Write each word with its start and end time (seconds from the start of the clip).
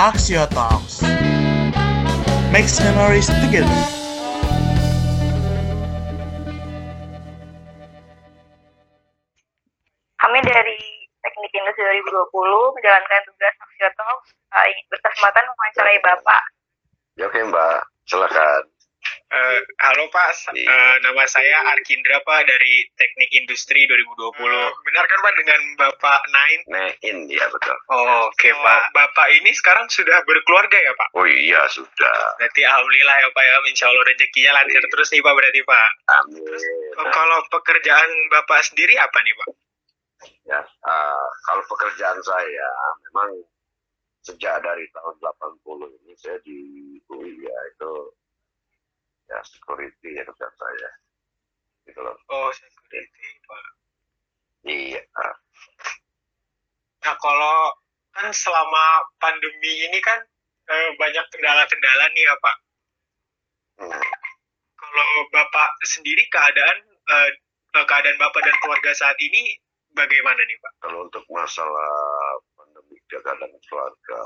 Axio 0.00 0.48
Talks. 0.48 1.04
Makes 2.48 2.80
memories 2.80 3.28
together. 3.44 3.68
Kami 10.16 10.40
dari 10.40 10.80
Teknik 11.20 11.52
Industri 11.52 11.84
2020 12.00 12.32
menjalankan 12.80 13.20
tugas 13.28 13.52
Axio 13.60 13.88
Talks 13.92 14.28
uh, 14.56 14.64
berkesempatan 14.88 15.44
mewawancarai 15.44 16.00
Bapak. 16.00 16.42
Ya 17.20 17.28
oke 17.28 17.36
Mbak, 17.52 17.80
silakan. 18.08 18.79
Eh, 19.30 19.58
halo 19.78 20.10
Pak, 20.10 20.58
eh, 20.58 20.96
nama 21.06 21.22
saya 21.30 21.62
Arkindra 21.70 22.18
Pak 22.18 22.50
dari 22.50 22.82
Teknik 22.98 23.30
Industri 23.30 23.86
2020. 23.86 24.34
benar 24.82 25.06
kan 25.06 25.18
Pak 25.22 25.34
dengan 25.38 25.60
Bapak 25.78 26.20
Nain? 26.34 26.60
Nein, 26.66 27.30
ya 27.30 27.46
betul. 27.46 27.78
Oh, 27.94 28.26
Oke 28.26 28.50
Pak, 28.50 28.90
Bapak 28.90 29.30
ini 29.30 29.54
sekarang 29.54 29.86
sudah 29.86 30.26
berkeluarga 30.26 30.74
ya 30.74 30.90
Pak? 30.98 31.14
Oh 31.14 31.30
iya 31.30 31.62
sudah. 31.70 32.42
Berarti 32.42 32.66
alhamdulillah 32.66 33.16
ya 33.22 33.28
Pak 33.30 33.44
ya, 33.46 33.54
insya 33.70 33.86
Allah 33.86 34.02
rezekinya 34.02 34.50
lancar 34.50 34.82
Iya. 34.82 34.90
terus 34.90 35.08
nih 35.14 35.22
Pak 35.22 35.34
berarti 35.38 35.60
Pak. 35.62 35.88
Amin. 36.10 36.42
Oh, 36.98 37.06
Kalau 37.14 37.38
pekerjaan 37.54 38.10
Bapak 38.34 38.66
sendiri 38.66 38.98
apa 38.98 39.18
nih 39.22 39.34
Pak? 39.38 39.48
Ya, 40.42 40.60
ah, 40.90 41.26
kalau 41.46 41.62
pekerjaan 41.70 42.18
saya 42.18 42.66
memang 43.06 43.46
sejak 44.26 44.58
dari 44.58 44.90
tahun 44.90 45.14
80 45.22 45.86
ini 46.02 46.18
saya 46.18 46.34
di 46.42 46.58
UI 47.06 47.46
ya 47.46 47.58
itu 47.70 47.92
ya 49.30 49.38
security 49.46 50.18
ya 50.18 50.22
kerjaan 50.26 50.54
saya. 50.58 50.90
Gitu 51.86 52.00
loh. 52.02 52.16
Oh, 52.28 52.50
security 52.50 53.28
Pak. 53.46 53.64
Iya. 54.66 55.00
ah, 55.16 55.34
Nah 57.00 57.14
kalau 57.16 57.56
kan 58.12 58.28
selama 58.34 58.84
pandemi 59.22 59.88
ini 59.88 59.98
kan 60.04 60.20
eh, 60.68 60.90
banyak 60.98 61.24
kendala-kendala 61.32 62.04
nih 62.12 62.24
ya 62.26 62.34
Pak. 62.36 62.56
hmm. 63.86 64.10
Kalau 64.76 65.08
Bapak 65.32 65.70
sendiri 65.86 66.26
keadaan 66.28 66.78
eh, 66.90 67.30
eh, 67.78 67.86
keadaan 67.86 68.18
Bapak 68.20 68.42
dan 68.44 68.56
keluarga 68.60 68.92
saat 68.92 69.16
ini 69.22 69.56
bagaimana 69.94 70.42
nih 70.44 70.58
Pak? 70.60 70.72
Kalau 70.84 71.08
untuk 71.08 71.24
masalah 71.32 71.94
pandemi 72.58 72.98
keadaan 73.08 73.54
keluarga, 73.64 74.20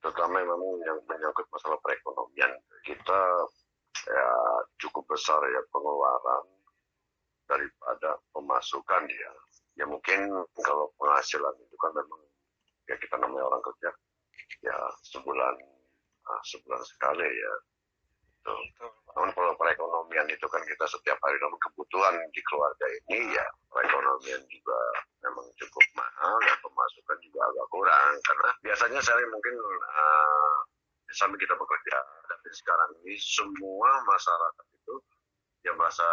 terutama 0.00 0.40
memang 0.40 0.62
yang 0.86 0.98
menyangkut 1.04 1.46
masalah 1.52 1.76
perekonomian, 1.82 2.52
kita 2.86 3.20
ya 4.04 4.28
cukup 4.82 5.04
besar 5.08 5.40
ya 5.48 5.60
pengeluaran 5.72 6.44
daripada 7.48 8.20
pemasukan 8.34 9.02
ya. 9.08 9.32
Ya 9.76 9.84
mungkin 9.84 10.32
kalau 10.64 10.88
penghasilan 10.96 11.54
itu 11.60 11.76
kan 11.78 11.92
memang 11.92 12.20
ya 12.88 12.96
kita 12.96 13.16
namanya 13.20 13.44
orang 13.48 13.62
kerja 13.64 13.90
ya 14.64 14.76
sebulan 15.12 15.54
ah, 16.26 16.42
sebulan 16.44 16.82
sekali 16.84 17.28
ya. 17.28 17.54
Tuh. 18.46 18.62
Namun 19.16 19.30
kalau 19.34 19.52
perekonomian 19.58 20.28
itu 20.30 20.46
kan 20.46 20.62
kita 20.62 20.86
setiap 20.86 21.18
hari 21.18 21.34
namun 21.42 21.58
kebutuhan 21.66 22.14
di 22.30 22.40
keluarga 22.46 22.86
ini 23.10 23.34
ya 23.34 23.46
perekonomian 23.72 24.38
juga 24.46 24.78
memang 25.24 25.46
cukup 25.58 25.84
mahal 25.98 26.36
dan 26.46 26.56
pemasukan 26.62 27.18
juga 27.26 27.40
agak 27.42 27.66
kurang 27.74 28.12
karena 28.22 28.50
biasanya 28.62 29.00
saya 29.02 29.24
mungkin 29.32 29.54
uh, 29.82 30.56
sambil 31.14 31.38
kita 31.38 31.54
bekerja 31.54 31.96
tapi 32.26 32.48
sekarang 32.50 32.90
ini 33.06 33.14
semua 33.18 33.90
masyarakat 34.06 34.66
itu 34.74 34.94
yang 35.66 35.76
merasa 35.78 36.06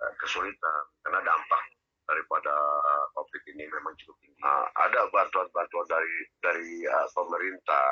uh, 0.00 0.12
kesulitan 0.20 0.82
karena 1.04 1.20
dampak 1.24 1.62
daripada 2.08 2.52
uh, 2.84 3.06
covid 3.16 3.42
ini 3.54 3.64
memang 3.68 3.94
cukup 4.00 4.16
tinggi. 4.20 4.40
Uh, 4.42 4.66
ada 4.76 5.08
bantuan-bantuan 5.08 5.86
dari 5.88 6.16
dari 6.44 6.70
uh, 6.88 7.08
pemerintah 7.16 7.88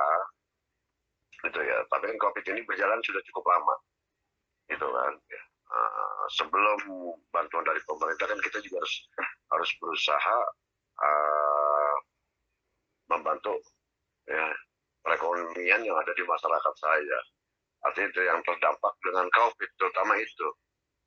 gitu 1.40 1.60
ya 1.64 1.80
tapi 1.88 2.12
kan 2.12 2.18
covid 2.20 2.44
ini 2.52 2.60
berjalan 2.68 3.00
sudah 3.00 3.22
cukup 3.32 3.44
lama 3.48 3.76
gitu 4.68 4.86
kan 4.88 5.12
ya. 5.28 5.42
Uh, 5.70 6.26
sebelum 6.34 6.80
bantuan 7.30 7.62
dari 7.62 7.78
pemerintah 7.86 8.26
kan 8.26 8.40
kita 8.42 8.58
juga 8.60 8.82
harus 8.82 8.96
harus 9.54 9.70
berusaha 9.78 10.38
uh, 10.98 11.96
membantu 13.10 13.54
ya 14.26 14.50
perekonomian 15.04 15.80
yang 15.84 15.96
ada 15.96 16.12
di 16.12 16.24
masyarakat 16.24 16.74
saya 16.76 17.18
artinya 17.80 18.08
itu 18.12 18.20
yang 18.24 18.40
terdampak 18.44 18.94
dengan 19.00 19.26
covid 19.32 19.70
terutama 19.80 20.12
itu 20.20 20.48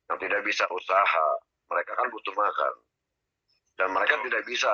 yang 0.10 0.18
tidak 0.18 0.42
bisa 0.42 0.66
usaha 0.74 1.28
mereka 1.70 1.92
kan 1.94 2.08
butuh 2.10 2.34
makan 2.34 2.74
dan 3.78 3.90
mereka 3.94 4.18
tidak 4.26 4.44
bisa 4.46 4.74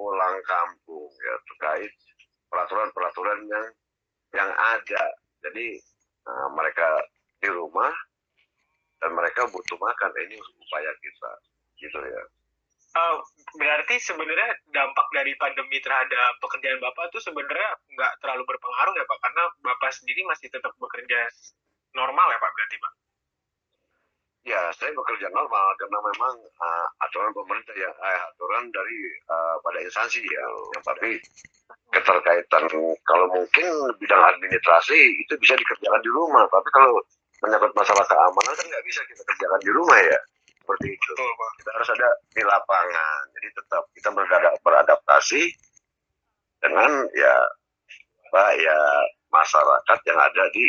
pulang 0.00 0.36
kampung 0.48 1.12
ya 1.12 1.34
terkait 1.52 1.92
peraturan-peraturan 2.48 3.44
yang 3.46 3.66
yang 4.34 4.50
ada. 4.50 5.04
Jadi 5.44 5.76
uh, 6.26 6.48
mereka 6.56 6.88
di 7.40 7.48
rumah 7.48 7.92
dan 9.00 9.12
mereka 9.16 9.44
butuh 9.48 9.76
makan. 9.76 10.10
Ini 10.24 10.36
upaya 10.36 10.92
kita, 11.00 11.32
gitu 11.80 11.98
ya. 12.00 12.22
Eh, 12.90 13.16
berarti 13.54 14.02
sebenarnya 14.02 14.50
dampak 14.74 15.06
dari 15.14 15.30
pandemi 15.38 15.78
terhadap 15.78 16.42
pekerjaan 16.42 16.82
Bapak 16.82 17.14
itu 17.14 17.22
sebenarnya 17.22 17.70
nggak 17.86 18.12
terlalu 18.18 18.42
berpengaruh 18.50 18.94
ya 18.98 19.06
Pak? 19.06 19.18
Karena 19.22 19.44
Bapak 19.62 19.90
sendiri 19.94 20.26
masih 20.26 20.50
tetap 20.50 20.74
bekerja 20.74 21.30
normal 21.94 22.26
ya 22.34 22.38
Pak 22.42 22.50
berarti 22.50 22.76
Pak? 22.82 22.92
Ya, 24.40 24.62
saya 24.74 24.90
bekerja 24.96 25.30
normal 25.30 25.76
karena 25.76 25.98
memang 26.00 26.34
uh, 26.40 26.86
aturan 27.04 27.30
pemerintah 27.30 27.76
ya, 27.76 27.92
eh, 27.92 28.20
aturan 28.34 28.72
dari 28.72 28.98
uh, 29.28 29.54
pada 29.62 29.78
instansi 29.84 30.26
ya. 30.26 30.44
Tapi 30.82 31.20
keterkaitan 31.94 32.64
kalau 33.06 33.26
mungkin 33.30 33.66
bidang 34.02 34.22
administrasi 34.34 34.98
itu 35.22 35.38
bisa 35.38 35.54
dikerjakan 35.54 36.02
di 36.02 36.10
rumah, 36.10 36.42
tapi 36.50 36.66
kalau 36.74 36.98
menyangkut 37.44 37.70
masalah 37.76 38.02
keamanan 38.08 38.54
kan 38.56 38.66
nggak 38.66 38.84
bisa 38.88 39.00
kita 39.06 39.22
kerjakan 39.22 39.60
di 39.62 39.70
rumah 39.70 40.00
ya. 40.02 40.18
Seperti 40.70 40.88
itu. 40.94 41.10
Betul 41.18 41.30
Pak. 41.34 41.50
kita 41.58 41.70
harus 41.74 41.88
ada 41.98 42.08
di 42.30 42.42
lapangan. 42.46 43.22
Jadi 43.34 43.48
tetap 43.58 43.82
kita 43.90 44.08
berada- 44.14 44.58
beradaptasi 44.62 45.42
dengan 46.62 46.90
ya 47.18 47.34
apa 48.30 48.44
ya 48.54 48.78
masyarakat 49.34 49.98
yang 50.06 50.18
ada 50.22 50.44
di 50.54 50.64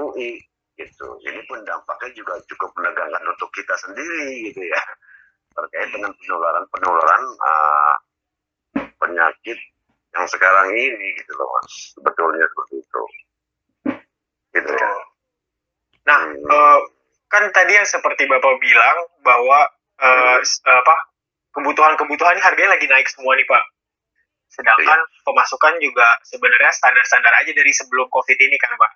UI 0.00 0.40
gitu. 0.80 1.08
Ini 1.20 1.44
pun 1.44 1.60
dampaknya 1.68 2.16
juga 2.16 2.40
cukup 2.48 2.72
menegangkan 2.80 3.20
untuk 3.28 3.52
kita 3.52 3.76
sendiri 3.76 4.48
gitu 4.48 4.64
ya 4.64 4.80
terkait 5.56 5.88
dengan 5.92 6.12
penularan 6.16 6.64
penularan 6.68 7.22
uh, 7.40 7.94
penyakit 9.00 9.56
yang 10.16 10.24
sekarang 10.28 10.68
ini 10.72 11.16
gitu 11.20 11.32
loh 11.36 11.48
mas. 11.60 11.92
Sebetulnya 11.96 12.44
seperti 12.48 12.74
itu. 12.80 13.02
Gitu 14.56 14.72
ya. 14.72 14.90
Nah, 16.06 16.20
Hmm. 16.22 16.48
eh, 16.48 16.80
kan 17.36 17.44
tadi 17.52 17.76
yang 17.76 17.84
seperti 17.84 18.24
Bapak 18.24 18.56
bilang 18.56 18.96
bahwa 19.20 19.68
s- 20.40 20.64
apa 20.64 20.94
kebutuhan-kebutuhan 21.52 22.36
ini 22.36 22.42
harganya 22.44 22.76
lagi 22.76 22.88
naik 22.88 23.08
semua 23.12 23.36
nih 23.36 23.44
Pak. 23.44 23.64
Sedangkan 24.48 25.00
pemasukan 25.20 25.76
juga 25.84 26.16
sebenarnya 26.24 26.72
standar-standar 26.72 27.32
aja 27.44 27.52
dari 27.52 27.72
sebelum 27.76 28.08
COVID 28.08 28.38
ini 28.40 28.56
kan 28.56 28.72
Pak. 28.76 28.92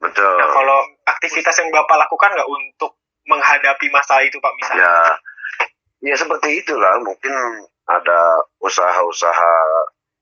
Betul. 0.00 0.32
Nah, 0.40 0.48
kalau 0.50 0.78
aktivitas 1.06 1.54
yang 1.60 1.70
Bapak 1.70 2.08
lakukan 2.08 2.34
nggak 2.34 2.50
untuk 2.50 2.98
menghadapi 3.28 3.86
masalah 3.94 4.26
itu 4.26 4.42
Pak 4.42 4.52
misalnya? 4.58 4.82
ya 4.82 4.94
ya 6.00 6.14
seperti 6.16 6.64
itulah 6.64 6.96
mungkin 7.04 7.30
ada 7.84 8.40
usaha-usaha 8.64 9.52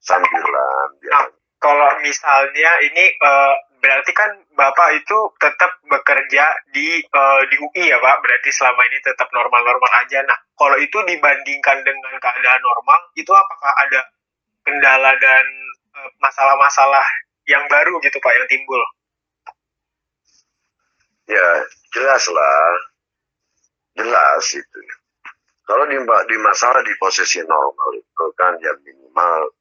sambilan 0.03 0.89
ya. 1.07 1.11
Nah, 1.15 1.25
kalau 1.63 1.89
misalnya 2.03 2.71
ini 2.91 3.05
eh, 3.15 3.55
berarti 3.79 4.13
kan 4.15 4.31
Bapak 4.55 4.89
itu 4.99 5.19
tetap 5.39 5.79
bekerja 5.87 6.45
di 6.75 7.03
eh, 7.03 7.43
di 7.51 7.57
UI 7.63 7.85
ya 7.91 7.99
Pak, 7.99 8.17
berarti 8.23 8.51
selama 8.51 8.83
ini 8.91 8.99
tetap 9.03 9.31
normal-normal 9.31 9.91
aja. 10.03 10.23
Nah, 10.27 10.39
kalau 10.59 10.77
itu 10.79 10.99
dibandingkan 11.07 11.83
dengan 11.87 12.15
keadaan 12.19 12.63
normal, 12.63 13.01
itu 13.15 13.31
apakah 13.31 13.73
ada 13.87 14.01
kendala 14.67 15.13
dan 15.19 15.45
eh, 15.95 16.11
masalah-masalah 16.19 17.07
yang 17.49 17.65
baru 17.71 17.97
gitu 18.03 18.19
Pak 18.21 18.35
yang 18.35 18.47
timbul? 18.51 18.83
ya 21.29 21.49
jelas 21.93 22.25
lah 22.33 22.69
jelas 24.01 24.45
itu 24.57 24.81
kalau 25.69 25.85
di 25.85 26.01
di 26.01 26.37
masalah 26.41 26.81
di 26.81 26.97
posisi 26.97 27.45
normal 27.45 27.91
itu 28.01 28.25
kan 28.33 28.57
ya 28.65 28.73
minimal 28.81 29.53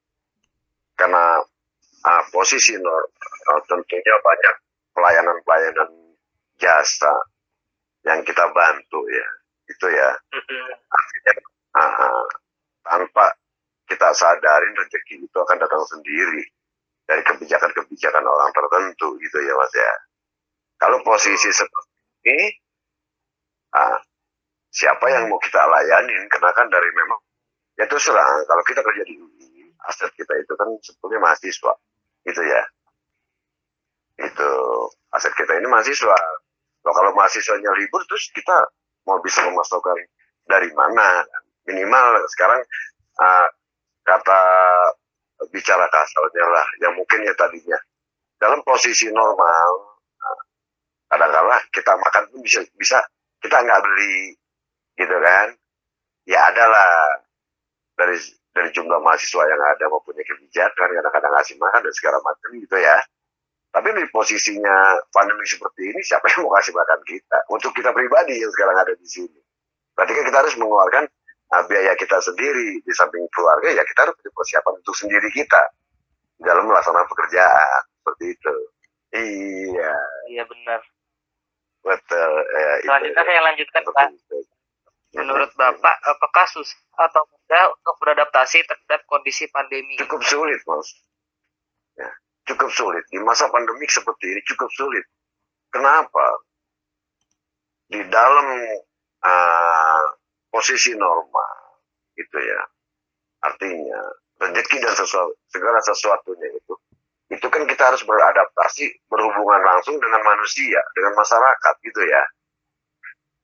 karena 0.95 1.43
ah, 2.07 2.23
posisi 2.31 2.79
normal 2.79 3.59
tentunya 3.67 4.15
banyak 4.23 4.55
pelayanan-pelayanan 4.95 5.91
jasa 6.57 7.13
yang 8.07 8.23
kita 8.23 8.47
bantu 8.55 9.03
ya 9.11 9.27
itu 9.67 9.87
ya. 9.91 10.09
Artinya 10.87 11.33
ah, 11.75 11.83
ah, 11.83 12.25
tanpa 12.87 13.35
kita 13.87 14.09
sadarin 14.15 14.73
rezeki 14.75 15.27
itu 15.27 15.37
akan 15.37 15.59
datang 15.59 15.83
sendiri 15.91 16.43
dari 17.07 17.23
kebijakan-kebijakan 17.23 18.23
orang 18.23 18.51
tertentu 18.51 19.15
gitu 19.19 19.37
ya 19.43 19.53
mas 19.55 19.73
ya. 19.75 19.93
Kalau 20.79 21.03
posisi 21.03 21.51
seperti 21.51 21.91
ini 22.23 22.47
ah, 23.75 23.99
siapa 24.71 25.05
yang 25.11 25.27
mau 25.27 25.39
kita 25.43 25.59
layanin? 25.59 26.23
Karena 26.31 26.51
kan 26.55 26.71
dari 26.71 26.89
memang 26.95 27.19
ya 27.77 27.85
terus 27.85 28.07
terang 28.07 28.41
kalau 28.47 28.63
kita 28.65 28.81
kerja 28.81 29.03
di 29.05 29.15
UI 29.19 29.69
aset 29.85 30.09
kita 30.17 30.33
itu 30.41 30.53
kan 30.57 30.67
sebetulnya 30.81 31.21
mahasiswa 31.21 31.73
gitu 32.25 32.41
ya. 32.41 32.63
Itu 34.17 34.49
aset 35.13 35.33
kita 35.37 35.57
ini 35.57 35.67
mahasiswa. 35.69 36.17
Loh, 36.85 36.93
kalau 36.93 37.11
mahasiswanya 37.13 37.69
libur 37.77 38.01
terus 38.07 38.31
kita 38.31 38.55
mau 39.05 39.19
bisa 39.21 39.43
memasukkan 39.45 39.97
dari 40.47 40.71
mana? 40.73 41.25
Minimal 41.67 42.23
sekarang 42.31 42.63
uh, 43.19 43.47
kata 44.07 44.41
bicara 45.51 45.83
kasarnya 45.91 46.45
lah 46.47 46.67
yang 46.79 46.95
mungkin 46.95 47.27
ya 47.27 47.35
tadinya. 47.35 47.75
Dalam 48.39 48.63
posisi 48.63 49.11
normal 49.11 49.69
uh, 50.15 50.41
kadang-kala 51.11 51.59
kita 51.75 51.91
makan 51.99 52.23
pun 52.31 52.39
bisa 52.39 52.63
bisa 52.79 53.03
kita 53.43 53.59
nggak 53.59 53.83
beli 53.83 54.33
gitu 54.95 55.17
kan? 55.19 55.47
Ya 56.23 56.47
adalah 56.51 57.19
dari 57.99 58.19
dari 58.57 58.69
jumlah 58.73 58.99
mahasiswa 59.05 59.43
yang 59.45 59.61
ada 59.61 59.85
mempunyai 59.85 60.25
kebijakan 60.25 60.87
kadang-kadang 60.97 61.33
ngasih 61.37 61.55
makan 61.61 61.81
dan 61.85 61.93
segala 61.93 62.17
macam 62.25 62.49
gitu 62.57 62.77
ya. 62.81 62.97
Tapi 63.69 63.93
di 63.93 64.09
posisinya 64.09 64.97
pandemi 65.13 65.45
seperti 65.45 65.93
ini 65.93 66.01
siapa 66.01 66.25
yang 66.33 66.49
mau 66.49 66.57
kasih 66.57 66.73
makan 66.73 66.99
kita? 67.05 67.37
Untuk 67.53 67.71
kita 67.77 67.93
pribadi 67.93 68.41
yang 68.41 68.49
sekarang 68.49 68.73
ada 68.73 68.93
di 68.97 69.05
sini. 69.05 69.37
Berarti 69.93 70.17
kan 70.17 70.23
kita 70.25 70.37
harus 70.41 70.55
mengeluarkan 70.57 71.03
uh, 71.53 71.63
biaya 71.69 71.93
kita 71.93 72.17
sendiri. 72.17 72.81
Di 72.81 72.93
samping 72.97 73.21
keluarga 73.29 73.69
ya 73.69 73.85
kita 73.85 74.09
harus 74.09 74.17
persiapan 74.17 74.73
untuk 74.81 74.95
sendiri 74.97 75.29
kita. 75.29 75.61
Dalam 76.41 76.65
melaksanakan 76.65 77.05
pekerjaan. 77.05 77.81
Seperti 78.01 78.25
itu. 78.33 78.55
Iya. 79.13 79.93
Iya 80.33 80.43
benar. 80.49 80.81
Betul. 81.85 82.31
Ya, 82.57 82.71
selanjutnya 82.81 83.23
saya 83.23 83.41
lanjutkan 83.45 83.81
pak 83.85 84.09
Menurut 85.15 85.51
Bapak, 85.55 85.95
apakah 86.03 86.45
susah 86.51 86.75
atau 86.99 87.23
mudah 87.31 87.71
untuk 87.71 87.95
beradaptasi 88.03 88.59
terhadap 88.67 89.07
kondisi 89.07 89.47
pandemi? 89.47 89.95
Cukup 89.95 90.19
sulit, 90.27 90.59
Mas. 90.67 90.87
Ya, 91.95 92.11
cukup 92.51 92.67
sulit. 92.75 93.07
Di 93.07 93.21
masa 93.23 93.47
pandemik 93.47 93.87
seperti 93.87 94.35
ini 94.35 94.41
cukup 94.43 94.67
sulit. 94.75 95.05
Kenapa? 95.71 96.43
Di 97.87 98.03
dalam 98.11 98.47
uh, 99.23 100.05
posisi 100.51 100.91
normal, 100.99 101.55
itu 102.19 102.37
ya. 102.43 102.61
Artinya, 103.47 104.01
rezeki 104.43 104.83
dan 104.83 104.91
sesuatu, 104.91 105.31
segala 105.47 105.79
sesuatunya 105.79 106.51
itu, 106.51 106.73
itu 107.31 107.47
kan 107.47 107.63
kita 107.63 107.95
harus 107.95 108.03
beradaptasi, 108.03 109.07
berhubungan 109.07 109.61
langsung 109.63 109.95
dengan 110.03 110.19
manusia, 110.19 110.83
dengan 110.99 111.15
masyarakat, 111.15 111.73
gitu 111.79 112.01
ya 112.03 112.23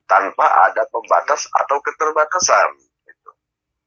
tanpa 0.08 0.46
ada 0.70 0.84
pembatas 0.92 1.48
atau 1.52 1.78
keterbatasan. 1.80 2.70
Gitu. 3.08 3.32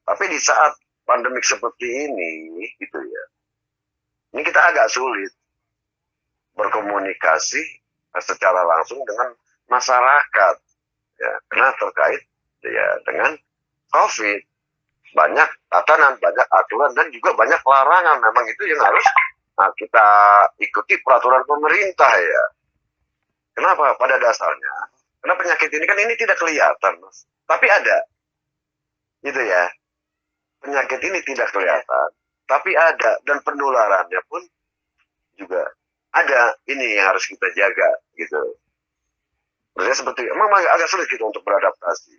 Tapi 0.06 0.24
di 0.32 0.38
saat 0.40 0.72
pandemik 1.06 1.44
seperti 1.44 1.86
ini, 1.86 2.66
gitu 2.80 2.98
ya, 2.98 3.24
ini 4.34 4.42
kita 4.42 4.58
agak 4.58 4.90
sulit 4.90 5.32
berkomunikasi 6.56 7.62
secara 8.16 8.64
langsung 8.64 8.98
dengan 9.04 9.36
masyarakat, 9.68 10.56
ya, 11.20 11.32
karena 11.52 11.70
terkait 11.76 12.22
ya 12.64 12.88
dengan 13.04 13.30
COVID 13.92 14.40
banyak 15.14 15.50
tatanan, 15.70 16.18
banyak 16.18 16.48
aturan 16.50 16.90
dan 16.96 17.06
juga 17.14 17.32
banyak 17.38 17.60
larangan. 17.62 18.18
Memang 18.20 18.44
itu 18.50 18.62
yang 18.68 18.80
harus 18.82 19.04
nah, 19.56 19.70
kita 19.78 20.06
ikuti 20.60 20.98
peraturan 21.00 21.44
pemerintah 21.46 22.12
ya. 22.18 22.44
Kenapa? 23.56 23.96
Pada 23.96 24.20
dasarnya 24.20 24.95
karena 25.26 25.42
penyakit 25.42 25.74
ini 25.74 25.84
kan 25.90 25.98
ini 25.98 26.14
tidak 26.14 26.38
kelihatan, 26.38 27.02
Mas. 27.02 27.26
Tapi 27.50 27.66
ada. 27.66 27.98
Gitu 29.26 29.42
ya. 29.42 29.66
Penyakit 30.62 31.02
ini 31.02 31.18
tidak 31.26 31.50
kelihatan, 31.50 32.08
tapi 32.46 32.78
ada 32.78 33.18
dan 33.26 33.42
penularannya 33.42 34.22
pun 34.30 34.38
juga 35.34 35.66
ada. 36.14 36.54
Ini 36.70 36.94
yang 36.94 37.10
harus 37.10 37.26
kita 37.26 37.42
jaga 37.58 37.90
gitu. 38.14 38.38
Maksudnya 39.74 39.98
seperti 39.98 40.30
emang 40.30 40.46
agak 40.46 40.86
sulit 40.86 41.10
gitu 41.10 41.26
untuk 41.26 41.42
beradaptasi. 41.42 42.14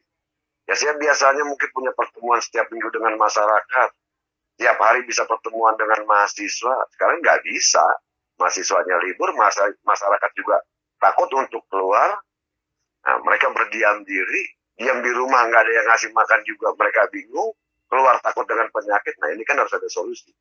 Ya 0.67 0.75
saya 0.75 0.99
biasanya 0.99 1.47
mungkin 1.47 1.71
punya 1.71 1.95
pertemuan 1.95 2.43
setiap 2.43 2.67
minggu 2.75 2.91
dengan 2.91 3.15
masyarakat. 3.15 3.89
Tiap 4.59 4.77
hari 4.83 5.07
bisa 5.07 5.23
pertemuan 5.23 5.79
dengan 5.79 6.03
mahasiswa. 6.03 6.75
Sekarang 6.91 7.23
nggak 7.23 7.39
bisa. 7.47 7.87
Mahasiswanya 8.35 8.99
libur, 8.99 9.31
masyarakat 9.87 10.31
juga 10.35 10.59
takut 10.99 11.31
untuk 11.39 11.63
keluar 11.71 12.26
Nah, 13.07 13.23
mereka 13.23 13.47
berdiam 13.55 14.03
diri, 14.03 14.43
diam 14.75 14.99
di 14.99 15.11
rumah 15.15 15.47
nggak 15.47 15.63
ada 15.63 15.71
yang 15.71 15.87
ngasih 15.87 16.11
makan 16.11 16.43
juga, 16.43 16.75
mereka 16.75 17.07
bingung, 17.07 17.55
keluar 17.87 18.19
takut 18.19 18.43
dengan 18.43 18.67
penyakit. 18.67 19.15
Nah 19.23 19.31
ini 19.31 19.47
kan 19.47 19.55
harus 19.55 19.71
ada 19.71 19.87
solusi. 19.87 20.35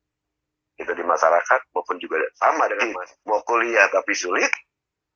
Kita 0.75 0.91
di 0.93 1.01
masyarakat 1.01 1.73
maupun 1.73 1.97
juga 1.97 2.21
sama 2.37 2.69
dengan 2.69 2.93
mas, 2.93 3.09
mau 3.25 3.41
kuliah 3.47 3.87
tapi 3.89 4.13
sulit, 4.13 4.51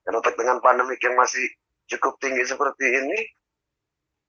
dan 0.07 0.17
untuk 0.17 0.33
dengan 0.33 0.57
pandemi 0.63 0.97
yang 0.97 1.13
masih 1.13 1.43
cukup 1.91 2.17
tinggi 2.17 2.41
seperti 2.47 2.87
ini, 2.87 3.19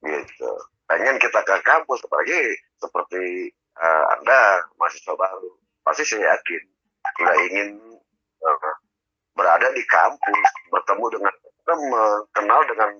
gitu. 0.03 0.53
Pengen 0.91 1.17
kita 1.17 1.41
ke 1.47 1.57
kampus, 1.65 2.05
apalagi 2.05 2.59
seperti 2.77 3.49
uh, 3.81 4.05
Anda 4.19 4.67
mahasiswa 4.77 5.15
baru, 5.15 5.57
pasti 5.87 6.05
saya 6.05 6.37
yakin 6.37 6.63
nggak 7.23 7.37
ingin 7.49 7.69
uh, 8.45 8.75
berada 9.33 9.73
di 9.73 9.81
kampus, 9.89 10.49
bertemu 10.69 11.07
dengan 11.17 11.35
teman, 11.65 12.29
kenal 12.37 12.61
dengan 12.69 12.91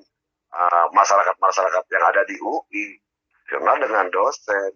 Eh, 0.53 0.87
masyarakat-masyarakat 0.93 1.85
yang 1.89 2.05
ada 2.13 2.23
di 2.29 2.37
UI, 2.45 3.01
kenal 3.49 3.73
dengan 3.81 4.05
dosen, 4.13 4.69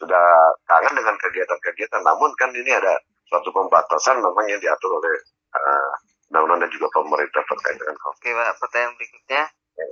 sudah 0.00 0.26
kangen 0.64 0.96
dengan 0.96 1.12
kegiatan-kegiatan. 1.20 2.00
Namun 2.00 2.32
kan 2.40 2.48
ini 2.56 2.72
ada 2.72 2.96
suatu 3.28 3.52
pembatasan 3.52 4.24
memang 4.24 4.48
yang 4.48 4.56
diatur 4.56 4.88
oleh 4.88 5.12
uh, 5.52 5.92
undang-undang 6.32 6.64
dan 6.64 6.70
juga 6.72 6.88
pemerintah 6.96 7.44
terkait 7.44 7.76
dengan 7.76 8.00
COVID. 8.00 8.16
Oke 8.16 8.30
Pak, 8.32 8.56
pertanyaan 8.64 8.94
berikutnya, 8.96 9.42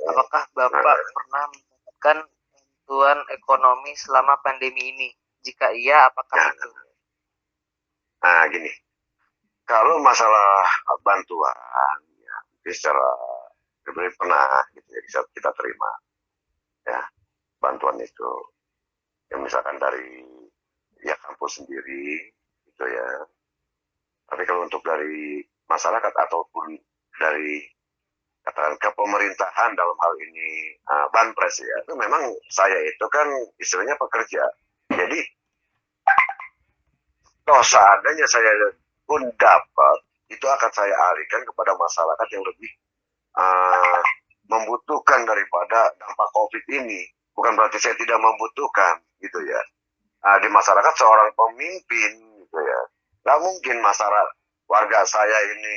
apakah 0.09 0.43
Bapak 0.57 0.81
nah, 0.81 1.13
pernah 1.13 1.45
mendapatkan 1.53 2.19
bantuan 2.25 3.19
ekonomi 3.37 3.93
selama 4.01 4.41
pandemi 4.41 4.97
ini? 4.97 5.09
Jika 5.45 5.77
iya, 5.77 6.09
apakah 6.09 6.41
nah, 6.41 6.49
itu? 6.57 6.69
Nah, 8.25 8.43
gini, 8.49 8.73
kalau 9.69 10.01
masalah 10.01 10.65
bantuan, 11.05 12.01
ya, 12.17 12.37
secara 12.73 13.36
sebenarnya 13.87 14.19
pernah 14.19 14.51
gitu 14.75 14.89
ya 14.91 15.01
bisa 15.07 15.19
kita 15.31 15.51
terima 15.55 15.91
ya 16.87 17.01
bantuan 17.63 17.97
itu. 18.03 18.33
Yang 19.31 19.41
misalkan 19.51 19.79
dari 19.79 20.23
ya 21.03 21.15
kampus 21.23 21.63
sendiri 21.63 22.31
gitu 22.67 22.85
ya. 22.87 23.09
Tapi 24.27 24.43
kalau 24.43 24.67
untuk 24.67 24.83
dari 24.83 25.43
masyarakat 25.71 26.15
ataupun 26.15 26.79
dari 27.19 27.63
katakan 28.47 28.79
kepemerintahan 28.79 29.75
dalam 29.75 29.99
hal 29.99 30.15
ini 30.23 30.79
uh, 30.87 31.11
banpres 31.11 31.59
ya 31.59 31.77
itu 31.83 31.99
memang 31.99 32.23
saya 32.47 32.79
itu 32.87 33.07
kan 33.11 33.27
istilahnya 33.59 33.99
pekerja. 33.99 34.43
Jadi 34.95 35.19
kalau 37.43 37.63
seandainya 37.67 38.27
saya 38.31 38.51
pun 39.07 39.23
dapat 39.35 39.99
itu 40.31 40.47
akan 40.47 40.71
saya 40.71 40.95
alihkan 41.11 41.43
kepada 41.47 41.75
masyarakat 41.75 42.29
yang 42.35 42.43
lebih 42.47 42.71
uh, 43.37 44.01
membutuhkan 44.51 45.25
daripada 45.29 45.93
dampak 46.01 46.29
COVID 46.35 46.65
ini. 46.73 47.05
Bukan 47.37 47.53
berarti 47.53 47.77
saya 47.77 47.93
tidak 48.01 48.17
membutuhkan, 48.17 49.01
gitu 49.21 49.39
ya. 49.45 49.61
Uh, 50.25 50.41
di 50.41 50.49
masyarakat 50.49 50.95
seorang 50.97 51.31
pemimpin, 51.37 52.11
gitu 52.43 52.59
ya. 52.59 52.81
Gak 53.29 53.39
mungkin 53.45 53.77
masyarakat 53.85 54.29
warga 54.67 55.01
saya 55.07 55.39
ini 55.55 55.77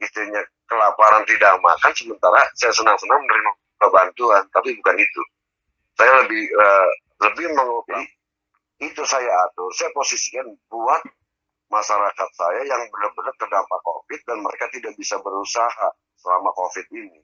istrinya 0.00 0.40
kelaparan 0.70 1.26
tidak 1.26 1.58
makan, 1.60 1.92
sementara 1.92 2.40
saya 2.56 2.72
senang-senang 2.72 3.20
menerima 3.20 3.52
bantuan, 3.90 4.42
tapi 4.54 4.76
bukan 4.78 4.96
itu. 4.96 5.22
Saya 5.98 6.24
lebih 6.24 6.44
uh, 6.56 6.90
lebih 7.28 7.46
mengopi 7.52 8.00
itu 8.80 9.02
saya 9.04 9.28
atur, 9.44 9.68
saya 9.76 9.92
posisikan 9.92 10.46
buat 10.72 11.04
masyarakat 11.70 12.28
saya 12.34 12.60
yang 12.66 12.82
benar-benar 12.90 13.34
terdampak 13.38 13.80
COVID 13.86 14.20
dan 14.26 14.38
mereka 14.42 14.66
tidak 14.74 14.92
bisa 14.98 15.16
berusaha 15.22 15.88
selama 16.18 16.50
COVID 16.52 16.86
ini. 16.92 17.22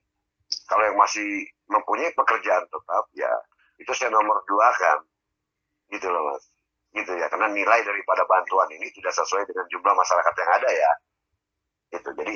Kalau 0.71 0.87
yang 0.87 0.99
masih 0.99 1.27
mempunyai 1.67 2.15
pekerjaan 2.15 2.63
tetap, 2.71 3.05
ya 3.19 3.31
itu 3.83 3.91
saya 3.93 4.15
nomor 4.15 4.39
dua 4.47 4.71
kan. 4.79 4.99
Gitu 5.91 6.07
loh 6.07 6.23
mas. 6.31 6.47
Gitu 6.95 7.13
ya, 7.19 7.27
karena 7.29 7.51
nilai 7.51 7.83
daripada 7.83 8.23
bantuan 8.25 8.71
ini 8.73 8.89
tidak 8.95 9.13
sesuai 9.13 9.45
dengan 9.51 9.67
jumlah 9.69 9.95
masyarakat 9.99 10.35
yang 10.39 10.51
ada 10.63 10.71
ya. 10.71 10.93
Gitu, 11.87 12.09
jadi 12.19 12.35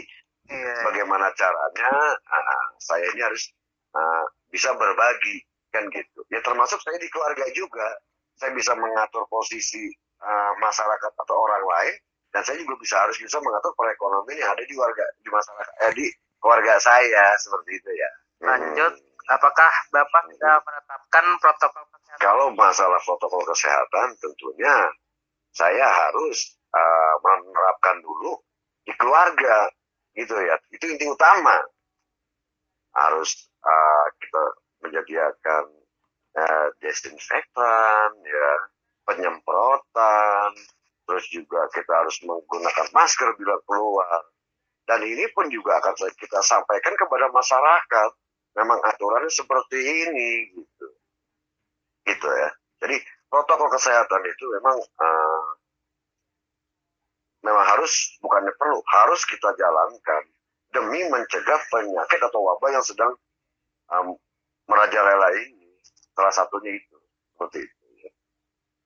yeah. 0.50 0.83
bagaimana 0.85 1.31
caranya 1.38 1.90
uh, 2.19 2.67
saya 2.83 3.07
ini 3.14 3.23
harus 3.23 3.50
uh, 3.95 4.26
bisa 4.50 4.75
berbagi 4.75 5.47
kan 5.71 5.87
gitu. 5.95 6.21
Ya 6.29 6.43
termasuk 6.43 6.83
saya 6.83 6.99
di 6.99 7.07
keluarga 7.09 7.47
juga. 7.55 7.88
Saya 8.35 8.57
bisa 8.57 8.73
mengatur 8.75 9.29
posisi 9.31 9.90
uh, 10.21 10.53
masyarakat 10.61 11.12
atau 11.17 11.37
orang 11.37 11.65
lain 11.65 11.95
dan 12.31 12.47
saya 12.47 12.62
juga 12.62 12.79
bisa 12.79 12.97
harus 13.03 13.19
bisa 13.19 13.43
mengatur 13.43 13.75
perekonomian 13.75 14.39
yang 14.39 14.50
ada 14.55 14.62
di 14.62 14.75
warga 14.79 15.05
di 15.19 15.29
masyarakat 15.29 15.75
eh, 15.83 15.93
di 15.99 16.07
keluarga 16.41 16.79
saya 16.81 17.37
seperti 17.37 17.71
itu 17.77 17.91
ya. 17.93 18.11
Lanjut, 18.41 18.95
hmm. 18.97 19.35
apakah 19.35 19.73
Bapak 19.93 20.23
hmm. 20.25 20.31
sudah 20.39 20.55
menetapkan 20.65 21.25
protokol 21.43 21.85
kesehatan? 21.93 22.23
Kalau 22.23 22.47
masalah 22.55 23.00
protokol 23.03 23.43
kesehatan 23.45 24.09
tentunya 24.23 24.75
saya 25.50 25.85
harus 25.85 26.55
uh, 26.71 27.15
menerapkan 27.21 27.99
dulu 28.00 28.39
di 28.87 28.95
keluarga 28.95 29.67
gitu 30.15 30.35
ya 30.35 30.59
itu 30.75 30.85
inti 30.91 31.07
utama 31.07 31.62
harus 32.95 33.50
uh, 33.62 34.07
kita 34.19 34.43
menyediakan 34.83 35.65
uh, 36.35 36.69
desinfektan 36.83 38.11
ya 38.27 38.50
penyemprotan 39.11 40.55
terus 41.11 41.26
juga 41.35 41.67
kita 41.75 41.90
harus 41.90 42.23
menggunakan 42.23 42.87
masker 42.95 43.35
bila 43.35 43.59
keluar. 43.67 44.23
Dan 44.87 45.02
ini 45.02 45.26
pun 45.35 45.50
juga 45.50 45.83
akan 45.83 45.95
kita 46.14 46.38
sampaikan 46.38 46.95
kepada 46.95 47.26
masyarakat 47.35 48.11
memang 48.55 48.79
aturannya 48.87 49.31
seperti 49.31 49.79
ini 49.79 50.31
gitu. 50.55 50.87
Gitu 52.07 52.29
ya. 52.31 52.50
Jadi 52.87 52.97
protokol 53.26 53.71
kesehatan 53.75 54.23
itu 54.23 54.45
memang 54.59 54.79
uh, 54.79 55.50
memang 57.43 57.64
harus 57.75 58.14
bukannya 58.23 58.55
perlu 58.55 58.79
harus 58.95 59.21
kita 59.26 59.50
jalankan 59.59 60.23
demi 60.71 61.02
mencegah 61.11 61.61
penyakit 61.75 62.21
atau 62.23 62.40
wabah 62.47 62.71
yang 62.71 62.87
sedang 62.87 63.12
um, 63.90 64.14
merajalela 64.71 65.35
ini. 65.43 65.75
Salah 66.14 66.35
satunya 66.35 66.79
itu 66.79 66.97
seperti 67.35 67.67
itu. 67.67 67.79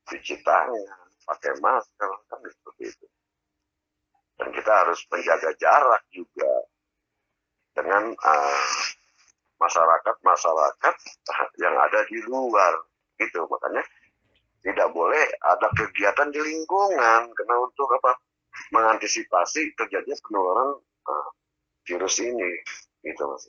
Cuci 0.05 0.41
tangan 0.45 1.09
pakai 1.25 1.53
masker 1.61 2.11
kan 2.29 2.39
seperti 2.45 2.85
itu. 2.93 3.07
Dan 4.35 4.49
kita 4.51 4.73
harus 4.85 5.01
menjaga 5.09 5.51
jarak 5.57 6.03
juga. 6.11 6.53
Dengan 7.75 8.15
uh, 8.15 8.71
masyarakat-masyarakat 9.59 10.97
yang 11.59 11.75
ada 11.75 12.01
di 12.07 12.23
luar 12.23 12.75
gitu. 13.19 13.47
Makanya 13.51 13.83
tidak 14.63 14.89
boleh 14.95 15.25
ada 15.43 15.69
kegiatan 15.75 16.31
di 16.31 16.39
lingkungan. 16.39 17.35
Karena 17.35 17.57
untuk 17.59 17.91
apa? 17.99 18.15
Mengantisipasi 18.71 19.75
terjadinya 19.75 20.15
penularan 20.23 20.79
uh, 21.11 21.29
virus 21.83 22.23
ini 22.23 22.63
gitu 23.03 23.27
mas. 23.27 23.45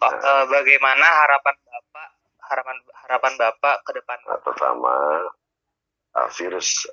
Nah, 0.00 0.14
uh, 0.14 0.44
bagaimana 0.46 1.02
harapan 1.02 1.54
bapak 1.58 2.08
harapan 2.46 2.76
harapan 3.04 3.32
bapak 3.34 3.76
ke 3.82 3.90
depan? 3.98 4.18
Nah, 4.30 4.40
pertama 4.40 4.94
uh, 6.14 6.30
virus 6.34 6.86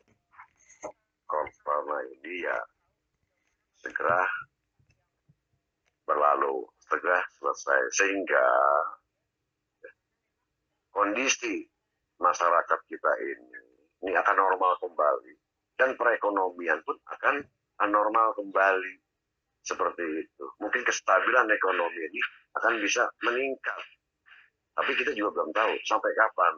corona 1.29 1.97
ini 2.19 2.43
ya 2.43 2.57
segera 3.81 4.21
berlalu 6.03 6.67
segera 6.89 7.23
selesai 7.39 7.81
sehingga 7.95 8.45
kondisi 10.91 11.63
masyarakat 12.19 12.79
kita 12.85 13.11
ini 13.23 13.59
ini 14.03 14.11
akan 14.17 14.35
normal 14.35 14.75
kembali 14.81 15.33
dan 15.79 15.95
perekonomian 15.95 16.83
pun 16.83 16.97
akan 17.17 17.41
normal 17.89 18.37
kembali 18.37 19.01
seperti 19.65 20.05
itu. 20.25 20.45
Mungkin 20.61 20.81
kestabilan 20.85 21.49
ekonomi 21.49 22.01
ini 22.01 22.21
akan 22.57 22.81
bisa 22.81 23.09
meningkat. 23.25 23.81
Tapi 24.77 24.91
kita 24.97 25.13
juga 25.17 25.41
belum 25.41 25.49
tahu 25.53 25.73
sampai 25.85 26.11
kapan 26.17 26.53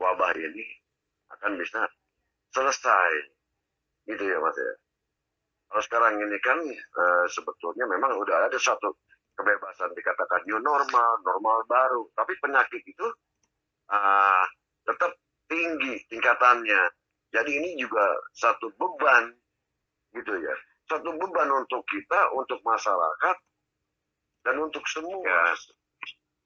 wabah 0.00 0.32
ini 0.36 0.83
akan 1.38 1.52
bisa 1.58 1.82
selesai. 2.52 3.12
Gitu 4.08 4.24
ya 4.24 4.38
Mas 4.40 4.56
ya. 4.56 4.74
Kalau 5.70 5.82
sekarang 5.82 6.14
ini 6.22 6.38
kan 6.44 6.58
e, 6.70 7.04
sebetulnya 7.32 7.88
memang 7.88 8.14
udah 8.20 8.46
ada 8.46 8.58
satu 8.60 8.94
kebebasan 9.34 9.90
dikatakan 9.96 10.46
new 10.46 10.60
normal, 10.62 11.12
normal 11.24 11.58
baru. 11.66 12.02
Tapi 12.14 12.32
penyakit 12.38 12.82
itu 12.84 13.06
e, 13.90 13.98
tetap 14.86 15.12
tinggi 15.50 15.98
tingkatannya. 16.12 16.82
Jadi 17.34 17.50
ini 17.50 17.80
juga 17.80 18.04
satu 18.36 18.70
beban 18.78 19.34
gitu 20.14 20.30
ya 20.38 20.54
satu 20.88 21.16
beban 21.16 21.48
untuk 21.48 21.80
kita, 21.88 22.20
untuk 22.36 22.60
masyarakat, 22.60 23.36
dan 24.44 24.56
untuk 24.60 24.84
semua. 24.88 25.16
Ya, 25.24 25.40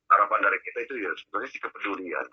harapan 0.08 0.40
dari 0.40 0.58
kita 0.64 0.78
itu 0.88 0.94
ya 1.04 1.12
sebenarnya 1.20 1.48
sih 1.52 1.60
kepedulian. 1.60 2.26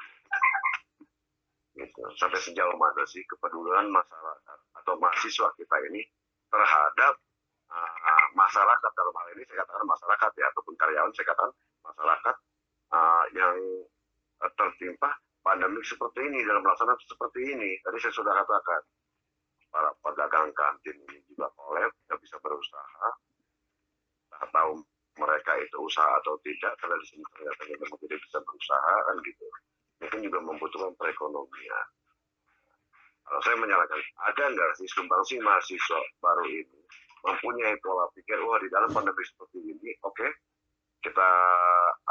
Gitu. 1.76 2.02
Sampai 2.16 2.40
sejauh 2.40 2.76
mana 2.80 3.04
sih 3.04 3.20
kepedulian 3.28 3.92
masyarakat 3.92 4.60
atau 4.80 4.96
mahasiswa 4.96 5.52
kita 5.60 5.76
ini 5.92 6.08
terhadap 6.48 7.20
uh, 7.68 8.26
masyarakat? 8.32 8.92
Dalam 8.96 9.12
hal 9.12 9.28
ini 9.36 9.44
saya 9.44 9.68
katakan 9.68 9.84
masyarakat 9.84 10.32
ya 10.40 10.46
ataupun 10.56 10.74
karyawan 10.80 11.12
saya 11.12 11.28
katakan 11.36 11.54
masyarakat 11.84 12.36
uh, 12.96 13.26
yang 13.36 13.56
uh, 14.40 14.52
tertimpa 14.56 15.12
pandemi 15.44 15.84
seperti 15.84 16.20
ini 16.24 16.48
dalam 16.48 16.64
melaksanakan 16.64 17.08
seperti 17.12 17.40
ini. 17.44 17.72
Tadi 17.84 17.98
saya 18.00 18.14
sudah 18.16 18.34
katakan 18.40 18.82
para 19.68 19.92
pedagang 20.00 20.50
kantin 20.56 20.96
ini 21.12 21.20
juga 21.28 21.52
kolab 21.60 21.92
tidak 22.08 22.20
bisa 22.24 22.40
berusaha. 22.40 23.08
Tak 24.32 24.48
tahu 24.48 24.80
mereka 25.20 25.52
itu 25.60 25.78
usaha 25.84 26.08
atau 26.24 26.40
tidak 26.40 26.72
karena 26.80 26.96
di 27.04 27.08
sini 27.08 27.24
ternyata 27.36 27.62
memang 27.68 28.00
tidak 28.00 28.20
bisa 28.24 28.38
berusaha 28.44 28.96
kan 29.12 29.16
gitu 29.28 29.48
mungkin 30.02 30.20
juga 30.26 30.40
membutuhkan 30.44 30.92
perekonomian 31.00 31.88
kalau 33.26 33.42
saya 33.42 33.58
menyalahkan 33.58 34.02
ada 34.32 34.44
nggak 34.54 34.72
sih 34.78 34.88
sumbangsi 34.92 35.42
mahasiswa 35.42 36.00
baru 36.22 36.46
ini 36.46 36.80
mempunyai 37.26 37.74
pola 37.82 38.06
pikir 38.14 38.38
wah 38.46 38.62
di 38.62 38.70
dalam 38.70 38.90
pandemi 38.94 39.24
seperti 39.26 39.60
ini 39.66 39.92
oke 40.06 40.14
okay, 40.14 40.30
kita 41.02 41.30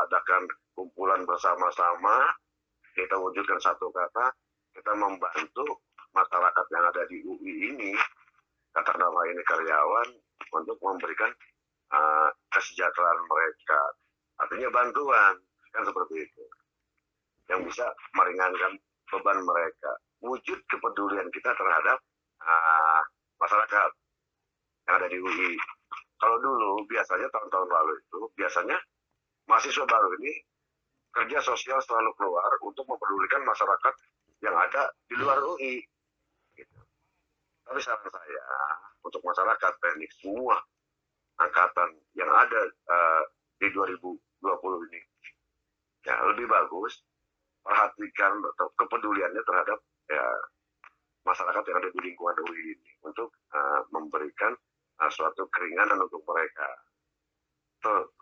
adakan 0.06 0.42
kumpulan 0.74 1.22
bersama-sama 1.22 2.28
kita 2.94 3.14
wujudkan 3.18 3.58
satu 3.62 3.90
kata 3.94 4.34
kita 4.74 4.92
membantu 4.98 5.84
masyarakat 6.14 6.66
yang 6.70 6.84
ada 6.90 7.02
di 7.10 7.18
UI 7.26 7.54
ini, 7.74 7.92
katakanlah 8.74 9.26
ini 9.30 9.42
karyawan, 9.46 10.08
untuk 10.54 10.78
memberikan 10.82 11.30
uh, 11.90 12.30
kesejahteraan 12.54 13.20
mereka. 13.26 13.80
Artinya 14.38 14.68
bantuan, 14.70 15.34
kan 15.74 15.82
seperti 15.82 16.26
itu. 16.26 16.44
Yang 17.54 17.70
bisa 17.70 17.86
meringankan 18.18 18.72
beban 19.14 19.38
mereka. 19.46 19.92
Wujud 20.26 20.58
kepedulian 20.66 21.30
kita 21.30 21.54
terhadap 21.54 22.02
uh, 22.42 23.02
masyarakat 23.38 23.90
yang 24.90 24.94
ada 24.98 25.06
di 25.06 25.18
UI. 25.22 25.54
Kalau 26.18 26.42
dulu 26.42 26.82
biasanya 26.90 27.30
tahun-tahun 27.30 27.68
lalu 27.70 27.92
itu 28.02 28.20
biasanya 28.34 28.74
mahasiswa 29.46 29.86
baru 29.86 30.08
ini 30.18 30.34
kerja 31.14 31.38
sosial 31.46 31.78
selalu 31.84 32.10
keluar 32.18 32.50
untuk 32.66 32.82
mempedulikan 32.90 33.46
masyarakat 33.46 33.94
yang 34.42 34.56
ada 34.58 34.90
di 35.06 35.14
luar 35.14 35.38
UI. 35.54 35.78
Tapi 37.64 37.78
saran 37.78 38.10
saya 38.10 38.42
untuk 39.04 39.22
masyarakat 39.22 39.72
teknik 39.78 40.10
semua 40.18 40.58
angkatan 41.38 42.02
yang 42.18 42.30
ada 42.34 42.60
uh, 42.90 43.22
di 43.60 43.70
2020 43.70 44.18
ini 44.90 45.00
ya 46.04 46.14
lebih 46.28 46.46
bagus 46.46 47.00
perhatikan 47.64 48.32
kepeduliannya 48.76 49.42
terhadap 49.42 49.78
ya 50.12 50.24
masyarakat 51.24 51.64
yang 51.64 51.78
ada 51.80 51.90
di 51.90 52.00
lingkungan 52.04 52.36
UI 52.44 52.76
ini 52.76 52.90
untuk 53.00 53.32
uh, 53.56 53.80
memberikan 53.88 54.52
uh, 55.00 55.10
suatu 55.10 55.48
keringanan 55.48 55.98
untuk 56.04 56.20
mereka. 56.28 56.68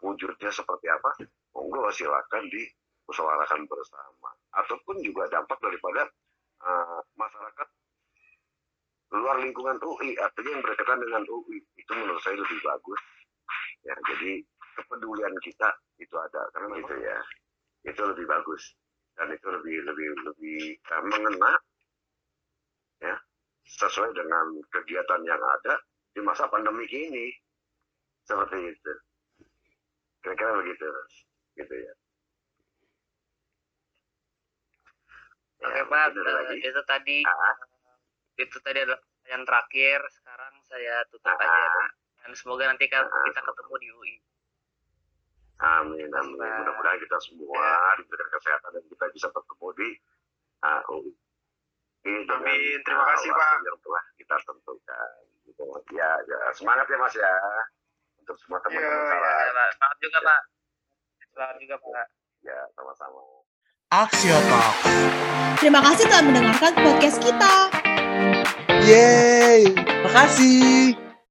wujudnya 0.03 0.51
seperti 0.51 0.91
apa? 0.91 1.23
Monggo 1.55 1.87
silakan 1.95 2.51
diusahakan 2.51 3.63
bersama. 3.71 4.31
Ataupun 4.59 4.99
juga 5.07 5.31
dampak 5.31 5.55
daripada 5.63 6.03
uh, 6.67 6.99
masyarakat 7.15 7.69
luar 9.13 9.37
lingkungan 9.45 9.77
UI 9.85 10.17
artinya 10.17 10.51
yang 10.57 10.63
berkaitan 10.65 10.99
dengan 11.05 11.23
UI 11.29 11.61
itu 11.77 11.93
menurut 11.93 12.23
saya 12.25 12.41
lebih 12.41 12.59
bagus 12.65 13.01
ya 13.85 13.95
jadi 14.09 14.41
kepedulian 14.73 15.37
kita 15.45 15.69
itu 16.01 16.17
ada 16.17 16.49
karena 16.57 16.81
itu 16.81 16.95
ya 16.97 17.19
itu 17.93 18.01
lebih 18.09 18.25
bagus 18.25 18.73
dan 19.17 19.29
itu 19.33 19.47
lebih 19.49 19.77
lebih 19.85 20.09
lebih 20.25 20.61
uh, 20.89 21.03
mengena 21.05 21.53
ya 23.03 23.17
sesuai 23.67 24.11
dengan 24.17 24.47
kegiatan 24.73 25.21
yang 25.25 25.41
ada 25.41 25.75
di 26.13 26.21
masa 26.25 26.49
pandemi 26.49 26.85
ini. 26.89 27.33
Seperti 28.23 28.55
itu. 28.71 28.93
Kira-kira 30.23 30.63
begitu 30.63 30.87
gitu 31.59 31.75
ya. 31.75 31.93
Oke 35.63 35.83
Pak, 35.87 36.07
uh, 36.15 36.55
itu 36.59 36.83
tadi 36.87 37.23
ah. 37.27 37.57
itu 38.39 38.57
tadi 38.63 38.79
adalah 38.83 38.99
pertanyaan 38.99 39.45
terakhir. 39.47 40.01
Sekarang 40.11 40.55
saya 40.67 41.03
tutup 41.11 41.35
aja. 41.35 41.47
ah. 41.47 41.91
dan 42.23 42.33
semoga 42.39 42.71
nanti 42.71 42.87
kita 42.87 43.41
ketemu 43.43 43.75
di 43.83 43.89
UI 43.91 44.15
amin 45.61 46.09
amin. 46.09 46.39
Mudah-mudahan 46.39 46.99
kita 47.03 47.17
semua 47.21 47.61
ya. 47.61 48.01
diberikan 48.01 48.29
kesehatan 48.33 48.71
dan 48.79 48.85
kita 48.89 49.05
bisa 49.13 49.27
bertemu 49.35 49.69
di 49.77 49.89
uh, 50.65 50.83
UI 50.93 51.13
amin. 52.07 52.79
Terima 52.83 53.05
kasih 53.15 53.31
pak. 53.31 53.51
yang 53.63 53.79
telah 53.79 54.05
kita 54.19 54.35
tentukan. 54.43 55.11
Gitu. 55.43 55.63
ya, 55.95 56.11
ya. 56.27 56.39
Semangat 56.55 56.87
ya 56.89 56.97
mas 56.99 57.15
ya. 57.15 57.35
Untuk 58.23 58.39
semua 58.39 58.59
teman-teman 58.63 58.87
ya, 58.87 59.19
ya, 59.19 59.35
ya, 59.51 59.65
semangat 59.75 59.99
juga 59.99 60.19
ya. 60.19 60.27
pak. 60.27 60.41
Semangat 61.31 61.57
juga 61.59 61.77
pak. 61.83 62.07
Ya 62.43 62.59
sama-sama. 62.75 63.21
Aksio 63.93 64.39
Talk. 64.49 64.75
Terima 65.61 65.81
kasih 65.85 66.05
telah 66.09 66.25
mendengarkan 66.25 66.73
podcast 66.81 67.19
kita. 67.21 67.55
Yeay, 68.83 69.69
makasih. 70.01 71.02